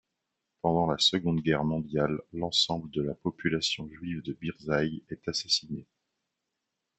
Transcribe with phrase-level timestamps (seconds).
[0.63, 5.85] Pendant la Seconde Guerre mondiale, l'ensemble de la population juive de Biržai est assassinée.